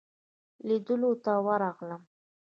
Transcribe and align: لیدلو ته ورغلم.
لیدلو 0.67 1.11
ته 1.23 1.33
ورغلم. 1.45 2.01